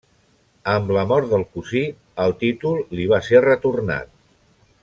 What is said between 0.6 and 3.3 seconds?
Amb la mort del cosí el títol li va